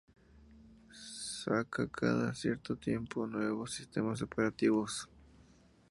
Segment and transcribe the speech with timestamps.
[1.29, 5.07] Saca cada cierto tiempo nuevos sistemas operativos.